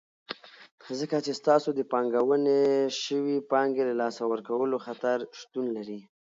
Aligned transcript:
ځکه 0.99 1.17
چې 1.25 1.31
ستاسو 1.39 1.69
د 1.75 1.81
پانګونې 1.91 2.59
شوي 3.03 3.37
پانګې 3.51 3.83
له 3.89 3.95
لاسه 4.01 4.21
ورکولو 4.27 4.77
خطر 4.85 5.17
شتون 5.39 5.65
لري. 5.77 5.99